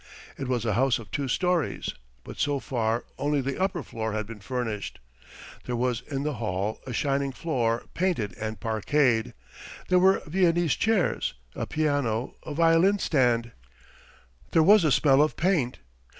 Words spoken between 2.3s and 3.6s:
so far only